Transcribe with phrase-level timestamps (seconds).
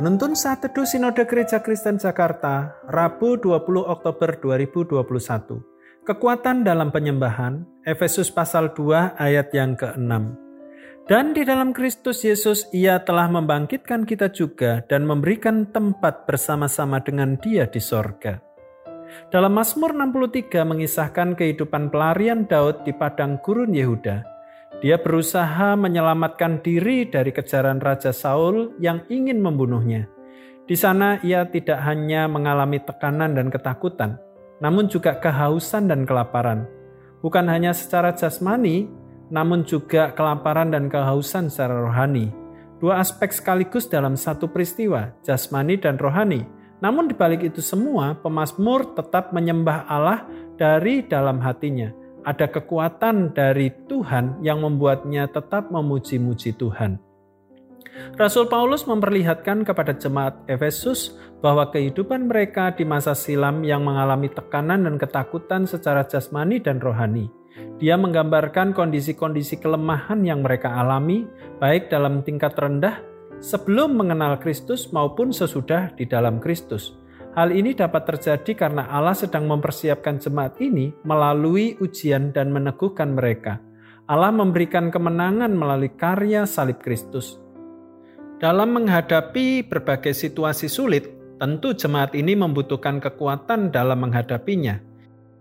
[0.00, 4.96] Penuntun Saat Teduh Sinode Gereja Kristen Jakarta, Rabu 20 Oktober 2021.
[6.08, 10.12] Kekuatan dalam penyembahan, Efesus pasal 2 ayat yang ke-6.
[11.04, 17.36] Dan di dalam Kristus Yesus ia telah membangkitkan kita juga dan memberikan tempat bersama-sama dengan
[17.36, 18.40] dia di sorga.
[19.28, 24.39] Dalam Mazmur 63 mengisahkan kehidupan pelarian Daud di padang gurun Yehuda,
[24.80, 30.08] dia berusaha menyelamatkan diri dari kejaran Raja Saul yang ingin membunuhnya.
[30.64, 34.16] Di sana ia tidak hanya mengalami tekanan dan ketakutan,
[34.64, 36.64] namun juga kehausan dan kelaparan.
[37.20, 38.88] Bukan hanya secara jasmani,
[39.28, 42.32] namun juga kelaparan dan kehausan secara rohani.
[42.80, 46.40] Dua aspek sekaligus dalam satu peristiwa, jasmani dan rohani.
[46.80, 50.24] Namun di balik itu semua, pemazmur tetap menyembah Allah
[50.56, 57.00] dari dalam hatinya ada kekuatan dari Tuhan yang membuatnya tetap memuji-muji Tuhan.
[58.16, 64.84] Rasul Paulus memperlihatkan kepada jemaat Efesus bahwa kehidupan mereka di masa silam yang mengalami tekanan
[64.84, 67.28] dan ketakutan secara jasmani dan rohani.
[67.80, 71.26] Dia menggambarkan kondisi-kondisi kelemahan yang mereka alami,
[71.58, 73.00] baik dalam tingkat rendah
[73.40, 76.96] sebelum mengenal Kristus maupun sesudah di dalam Kristus.
[77.40, 83.64] Hal ini dapat terjadi karena Allah sedang mempersiapkan jemaat ini melalui ujian dan meneguhkan mereka.
[84.04, 87.40] Allah memberikan kemenangan melalui karya salib Kristus.
[88.36, 91.08] Dalam menghadapi berbagai situasi sulit,
[91.40, 94.76] tentu jemaat ini membutuhkan kekuatan dalam menghadapinya.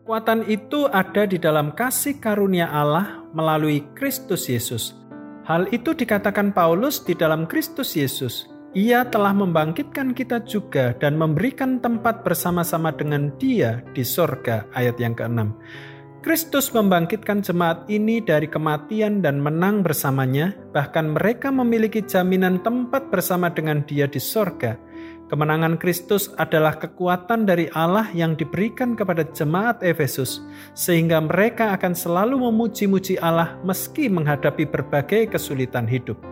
[0.00, 4.96] Kekuatan itu ada di dalam kasih karunia Allah melalui Kristus Yesus.
[5.44, 8.48] Hal itu dikatakan Paulus di dalam Kristus Yesus.
[8.72, 14.64] Ia telah membangkitkan kita juga dan memberikan tempat bersama-sama dengan Dia di sorga.
[14.72, 15.52] Ayat yang ke-6.
[16.24, 23.52] Kristus membangkitkan jemaat ini dari kematian dan menang bersamanya, bahkan mereka memiliki jaminan tempat bersama
[23.52, 24.80] dengan Dia di sorga.
[25.28, 30.40] Kemenangan Kristus adalah kekuatan dari Allah yang diberikan kepada jemaat Efesus,
[30.72, 36.31] sehingga mereka akan selalu memuji-muji Allah meski menghadapi berbagai kesulitan hidup.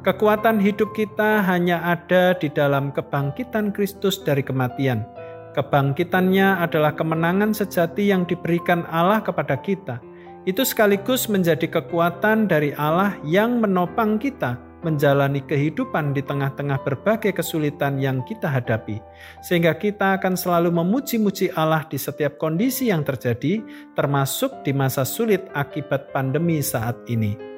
[0.00, 5.04] Kekuatan hidup kita hanya ada di dalam kebangkitan Kristus dari kematian.
[5.52, 10.00] Kebangkitannya adalah kemenangan sejati yang diberikan Allah kepada kita.
[10.48, 18.00] Itu sekaligus menjadi kekuatan dari Allah yang menopang kita menjalani kehidupan di tengah-tengah berbagai kesulitan
[18.00, 19.04] yang kita hadapi,
[19.44, 23.60] sehingga kita akan selalu memuji-muji Allah di setiap kondisi yang terjadi,
[23.92, 27.49] termasuk di masa sulit akibat pandemi saat ini.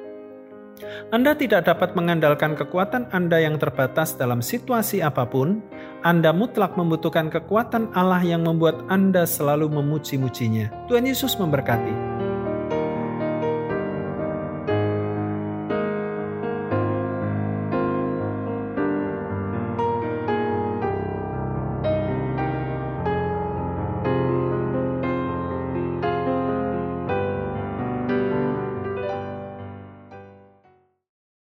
[1.13, 5.61] Anda tidak dapat mengandalkan kekuatan Anda yang terbatas dalam situasi apa pun.
[6.03, 10.89] Anda mutlak membutuhkan kekuatan Allah yang membuat Anda selalu memuji-mujinya.
[10.89, 12.12] Tuhan Yesus memberkati.